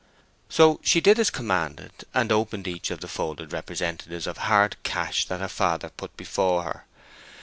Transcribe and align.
So 0.49 0.79
she 0.83 0.99
did 0.99 1.19
as 1.19 1.29
commanded, 1.29 1.91
and 2.11 2.31
opened 2.31 2.67
each 2.67 2.89
of 2.89 3.01
the 3.01 3.07
folded 3.07 3.53
representatives 3.53 4.25
of 4.25 4.39
hard 4.39 4.77
cash 4.81 5.25
that 5.25 5.41
her 5.41 5.47
father 5.47 5.89
put 5.89 6.17
before 6.17 6.63
her. 6.63 6.85